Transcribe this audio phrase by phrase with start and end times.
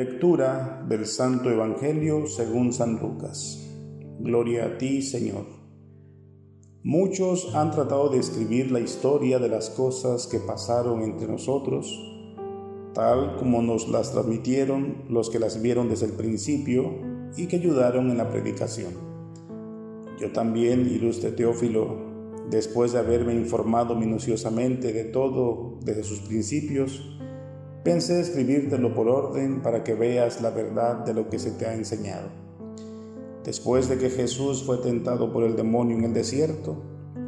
[0.00, 3.68] Lectura del Santo Evangelio según San Lucas.
[4.18, 5.44] Gloria a ti, Señor.
[6.82, 11.86] Muchos han tratado de escribir la historia de las cosas que pasaron entre nosotros,
[12.94, 16.94] tal como nos las transmitieron los que las vieron desde el principio
[17.36, 18.94] y que ayudaron en la predicación.
[20.18, 21.98] Yo también, ilustre Teófilo,
[22.48, 27.18] después de haberme informado minuciosamente de todo desde sus principios,
[27.82, 31.74] pensé escribírtelo por orden para que veas la verdad de lo que se te ha
[31.74, 32.28] enseñado.
[33.44, 36.76] Después de que Jesús fue tentado por el demonio en el desierto,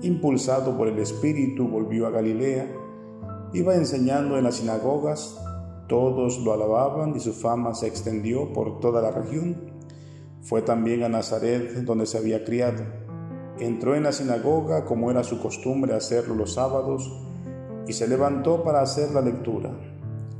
[0.03, 2.70] impulsado por el Espíritu, volvió a Galilea,
[3.55, 5.39] iba enseñando en las sinagogas,
[5.89, 9.72] todos lo alababan y su fama se extendió por toda la región.
[10.42, 12.83] Fue también a Nazaret donde se había criado
[13.59, 17.12] entró en la sinagoga como era su costumbre hacerlo los sábados
[17.87, 19.70] y se levantó para hacer la lectura.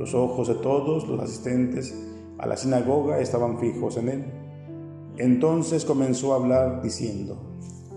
[0.00, 1.94] Los ojos de todos los asistentes
[2.38, 4.24] a la sinagoga estaban fijos en él.
[5.18, 7.36] Entonces comenzó a hablar diciendo,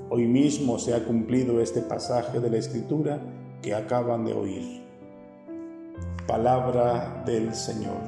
[0.09, 3.21] Hoy mismo se ha cumplido este pasaje de la Escritura
[3.61, 4.83] que acaban de oír.
[6.27, 8.01] Palabra del Señor.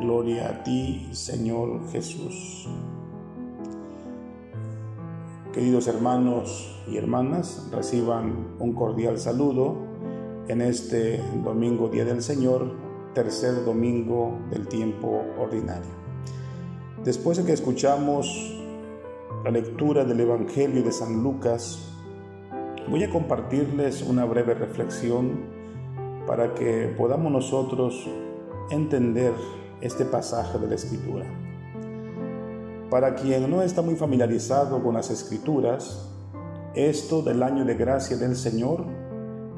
[0.00, 2.68] Gloria a ti, Señor Jesús.
[5.52, 9.76] Queridos hermanos y hermanas, reciban un cordial saludo
[10.48, 15.90] en este domingo Día del Señor, tercer domingo del tiempo ordinario.
[17.04, 18.56] Después de que escuchamos
[19.44, 21.90] la lectura del Evangelio de San Lucas,
[22.88, 25.40] voy a compartirles una breve reflexión
[26.26, 28.08] para que podamos nosotros
[28.70, 29.32] entender
[29.80, 31.26] este pasaje de la Escritura.
[32.88, 36.08] Para quien no está muy familiarizado con las Escrituras,
[36.74, 38.84] esto del año de gracia del Señor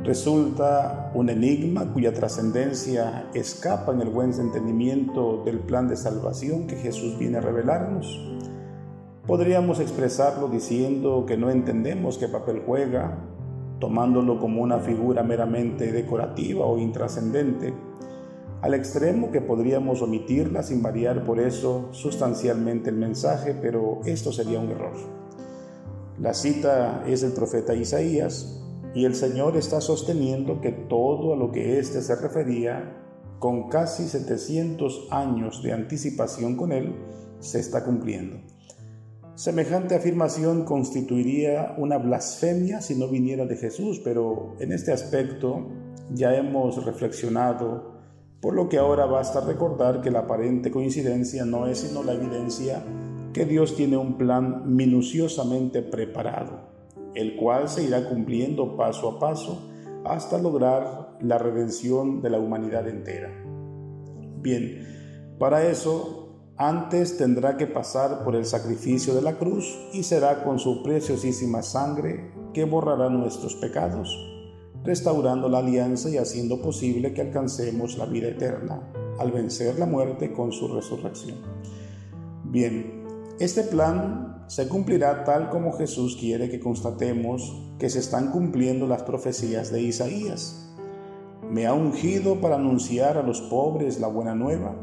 [0.04, 6.76] resulta un enigma cuya trascendencia escapa en el buen entendimiento del plan de salvación que
[6.76, 8.20] Jesús viene a revelarnos.
[9.26, 13.16] Podríamos expresarlo diciendo que no entendemos qué papel juega,
[13.80, 17.72] tomándolo como una figura meramente decorativa o intrascendente,
[18.60, 24.60] al extremo que podríamos omitirla sin variar por eso sustancialmente el mensaje, pero esto sería
[24.60, 24.96] un error.
[26.20, 28.63] La cita es del profeta Isaías
[28.94, 33.00] y el Señor está sosteniendo que todo a lo que éste se refería,
[33.38, 36.94] con casi 700 años de anticipación con él,
[37.40, 38.36] se está cumpliendo.
[39.34, 45.66] Semejante afirmación constituiría una blasfemia si no viniera de Jesús, pero en este aspecto
[46.14, 47.94] ya hemos reflexionado
[48.40, 52.84] por lo que ahora basta recordar que la aparente coincidencia no es sino la evidencia
[53.32, 56.73] que Dios tiene un plan minuciosamente preparado,
[57.14, 59.70] el cual se irá cumpliendo paso a paso
[60.04, 63.30] hasta lograr la redención de la humanidad entera.
[64.40, 70.44] Bien, para eso antes tendrá que pasar por el sacrificio de la cruz y será
[70.44, 74.16] con su preciosísima sangre que borrará nuestros pecados
[74.84, 78.82] restaurando la alianza y haciendo posible que alcancemos la vida eterna
[79.18, 81.38] al vencer la muerte con su resurrección.
[82.44, 83.04] Bien,
[83.40, 89.02] este plan se cumplirá tal como Jesús quiere que constatemos que se están cumpliendo las
[89.02, 90.70] profecías de Isaías.
[91.50, 94.74] Me ha ungido para anunciar a los pobres la buena nueva,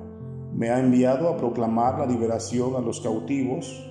[0.54, 3.88] me ha enviado a proclamar la liberación a los cautivos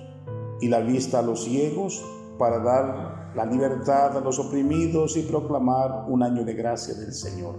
[0.59, 2.03] y la vista a los ciegos
[2.37, 7.55] para dar la libertad a los oprimidos y proclamar un año de gracia del Señor.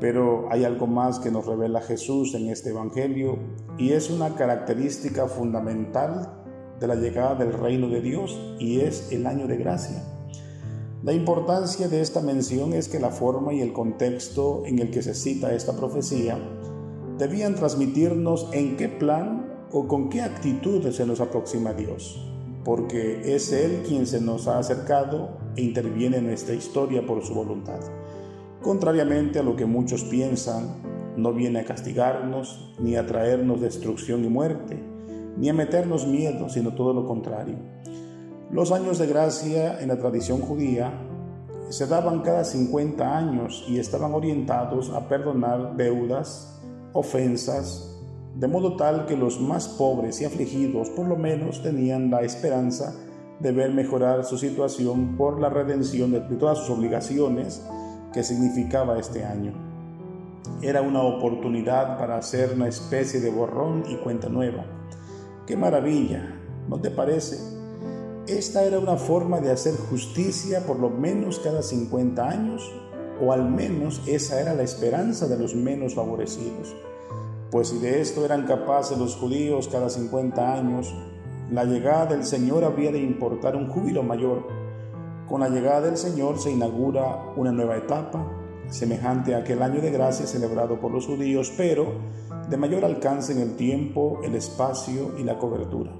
[0.00, 3.38] Pero hay algo más que nos revela Jesús en este Evangelio
[3.78, 6.43] y es una característica fundamental
[6.86, 10.02] de la llegada del reino de Dios y es el año de gracia.
[11.02, 15.02] La importancia de esta mención es que la forma y el contexto en el que
[15.02, 16.38] se cita esta profecía
[17.18, 22.30] debían transmitirnos en qué plan o con qué actitud se nos aproxima Dios
[22.64, 27.34] porque es Él quien se nos ha acercado e interviene en nuestra historia por su
[27.34, 27.80] voluntad.
[28.62, 34.28] Contrariamente a lo que muchos piensan, no viene a castigarnos, ni a traernos destrucción y
[34.28, 34.82] muerte,
[35.36, 37.56] ni a meternos miedo, sino todo lo contrario.
[38.50, 40.92] Los años de gracia en la tradición judía
[41.70, 46.60] se daban cada 50 años y estaban orientados a perdonar deudas,
[46.92, 47.90] ofensas,
[48.34, 52.94] de modo tal que los más pobres y afligidos por lo menos tenían la esperanza
[53.40, 57.64] de ver mejorar su situación por la redención de todas sus obligaciones
[58.12, 59.52] que significaba este año.
[60.62, 64.64] Era una oportunidad para hacer una especie de borrón y cuenta nueva.
[65.46, 66.40] ¡Qué maravilla!
[66.70, 67.36] ¿No te parece?
[68.26, 72.72] Esta era una forma de hacer justicia por lo menos cada 50 años,
[73.20, 76.74] o al menos esa era la esperanza de los menos favorecidos.
[77.50, 80.94] Pues si de esto eran capaces los judíos cada 50 años,
[81.50, 84.48] la llegada del Señor habría de importar un júbilo mayor.
[85.28, 88.26] Con la llegada del Señor se inaugura una nueva etapa,
[88.68, 91.94] semejante a aquel año de gracia celebrado por los judíos, pero
[92.48, 95.92] de mayor alcance en el tiempo, el espacio y la cobertura.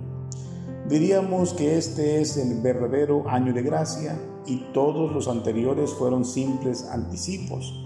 [0.88, 6.88] Diríamos que este es el verdadero año de gracia y todos los anteriores fueron simples
[6.90, 7.80] anticipos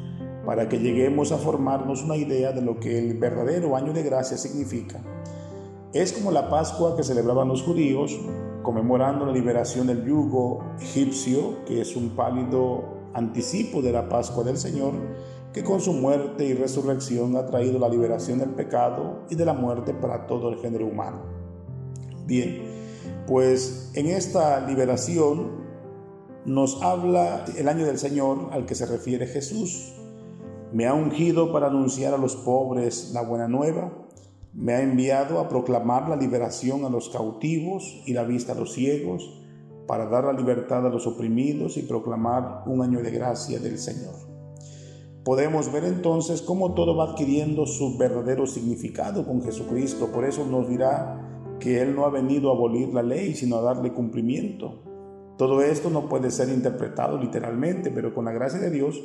[0.44, 4.36] para que lleguemos a formarnos una idea de lo que el verdadero año de gracia
[4.36, 5.00] significa.
[5.92, 8.18] Es como la Pascua que celebraban los judíos,
[8.62, 14.56] conmemorando la liberación del yugo egipcio, que es un pálido anticipo de la Pascua del
[14.56, 14.94] Señor,
[15.52, 19.54] que con su muerte y resurrección ha traído la liberación del pecado y de la
[19.54, 21.22] muerte para todo el género humano.
[22.26, 22.62] Bien,
[23.26, 25.66] pues en esta liberación
[26.44, 29.94] nos habla el año del Señor al que se refiere Jesús.
[30.72, 33.92] Me ha ungido para anunciar a los pobres la buena nueva.
[34.52, 38.72] Me ha enviado a proclamar la liberación a los cautivos y la vista a los
[38.72, 39.42] ciegos,
[39.88, 44.14] para dar la libertad a los oprimidos y proclamar un año de gracia del Señor.
[45.24, 50.12] Podemos ver entonces cómo todo va adquiriendo su verdadero significado con Jesucristo.
[50.12, 53.62] Por eso nos dirá que Él no ha venido a abolir la ley, sino a
[53.62, 54.82] darle cumplimiento.
[55.38, 59.02] Todo esto no puede ser interpretado literalmente, pero con la gracia de Dios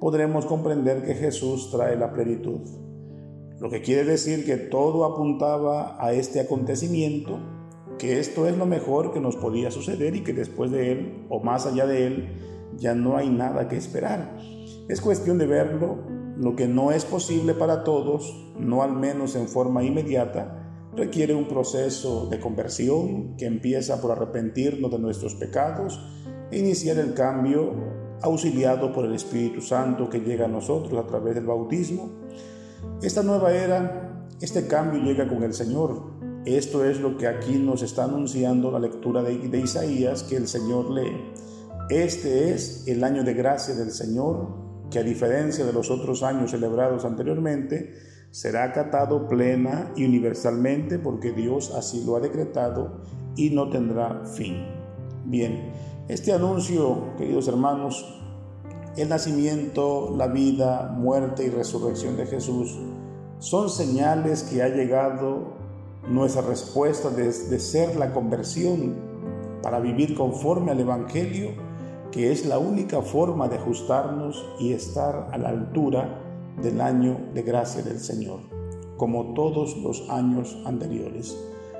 [0.00, 2.60] podremos comprender que Jesús trae la plenitud.
[3.60, 7.38] Lo que quiere decir que todo apuntaba a este acontecimiento,
[8.02, 11.38] que esto es lo mejor que nos podía suceder y que después de Él, o
[11.38, 12.28] más allá de Él,
[12.76, 14.38] ya no hay nada que esperar.
[14.88, 15.98] Es cuestión de verlo,
[16.36, 21.46] lo que no es posible para todos, no al menos en forma inmediata, requiere un
[21.46, 26.04] proceso de conversión que empieza por arrepentirnos de nuestros pecados
[26.50, 27.72] e iniciar el cambio
[28.20, 32.10] auxiliado por el Espíritu Santo que llega a nosotros a través del bautismo.
[33.00, 36.20] Esta nueva era, este cambio llega con el Señor.
[36.44, 40.90] Esto es lo que aquí nos está anunciando la lectura de, Isaías que el Señor
[40.90, 41.32] lee.
[41.88, 44.48] Este es el año de gracia del Señor,
[44.90, 47.94] que a diferencia de los otros años celebrados anteriormente,
[48.32, 53.02] será acatado plena y universalmente porque Dios así lo ha decretado
[53.36, 54.66] y no tendrá fin.
[55.24, 55.70] Bien,
[56.08, 58.04] este anuncio, queridos hermanos,
[58.96, 62.76] el nacimiento, la vida, muerte y resurrección de Jesús
[63.38, 65.61] son señales que ha llegado
[66.08, 68.94] nuestra respuesta de, de ser la conversión
[69.62, 71.50] para vivir conforme al Evangelio,
[72.10, 76.20] que es la única forma de ajustarnos y estar a la altura
[76.60, 78.40] del año de gracia del Señor,
[78.96, 81.36] como todos los años anteriores.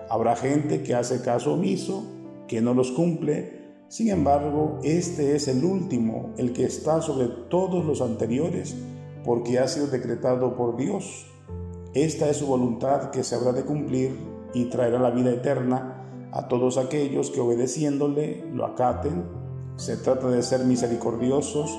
[0.08, 2.04] Habrá gente que hace caso omiso,
[2.46, 7.85] que no los cumple, sin embargo, este es el último, el que está sobre todos
[7.85, 8.75] los anteriores,
[9.23, 11.26] porque ha sido decretado por Dios.
[11.94, 14.18] Esta es su voluntad que se habrá de cumplir
[14.54, 19.25] y traerá la vida eterna a todos aquellos que obedeciéndole lo acaten.
[19.76, 21.78] Se trata de ser misericordiosos,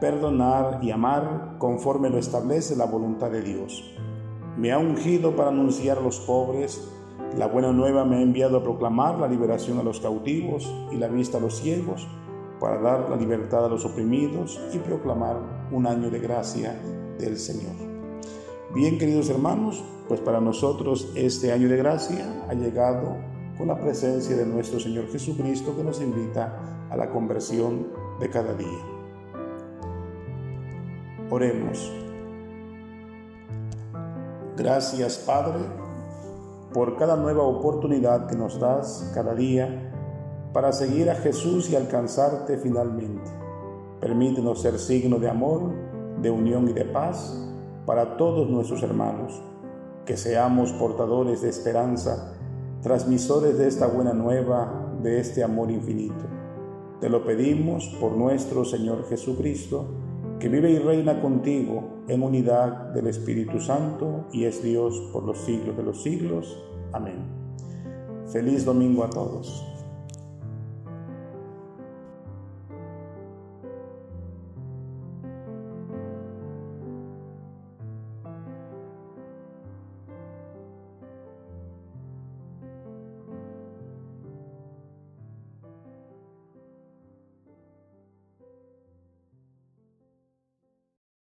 [0.00, 3.84] perdonar y amar conforme lo establece la voluntad de Dios.
[4.56, 6.82] Me ha ungido para anunciar a los pobres,
[7.38, 11.06] la buena nueva me ha enviado a proclamar la liberación a los cautivos y la
[11.06, 12.08] vista a los ciegos,
[12.58, 16.76] para dar la libertad a los oprimidos y proclamar un año de gracia
[17.18, 17.91] del Señor.
[18.74, 23.18] Bien, queridos hermanos, pues para nosotros este año de gracia ha llegado
[23.58, 27.88] con la presencia de nuestro Señor Jesucristo que nos invita a la conversión
[28.18, 28.78] de cada día.
[31.28, 31.92] Oremos.
[34.56, 35.66] Gracias Padre
[36.72, 39.92] por cada nueva oportunidad que nos das cada día
[40.54, 43.30] para seguir a Jesús y alcanzarte finalmente.
[44.00, 45.74] Permítenos ser signo de amor,
[46.22, 47.51] de unión y de paz
[47.86, 49.42] para todos nuestros hermanos,
[50.06, 52.34] que seamos portadores de esperanza,
[52.82, 56.24] transmisores de esta buena nueva, de este amor infinito.
[57.00, 59.86] Te lo pedimos por nuestro Señor Jesucristo,
[60.38, 65.38] que vive y reina contigo en unidad del Espíritu Santo y es Dios por los
[65.38, 66.58] siglos de los siglos.
[66.92, 67.42] Amén.
[68.26, 69.71] Feliz domingo a todos.